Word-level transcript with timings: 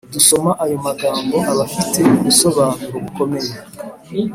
dusoma 0.13 0.51
aya 0.63 0.77
magambo 0.87 1.37
afite 1.65 1.99
ubusobanuro 2.17 2.95
bukomeye 3.03 3.51